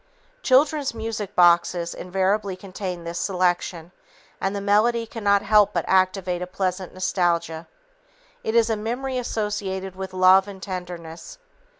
Children's 0.41 0.95
music 0.95 1.35
boxes 1.35 1.93
invariably 1.93 2.55
contain 2.55 3.03
this 3.03 3.19
selection, 3.19 3.91
and 4.41 4.55
the 4.55 4.59
melody 4.59 5.05
cannot 5.05 5.43
help 5.43 5.73
but 5.73 5.85
activate 5.87 6.41
a 6.41 6.47
pleasant 6.47 6.91
nostalgia. 6.91 7.67
It 8.43 8.55
is 8.55 8.71
a 8.71 8.75
memory 8.75 9.19
associated 9.19 9.95
with 9.95 10.11
love 10.11 10.47
and 10.47 10.59
tenderness. 10.59 11.37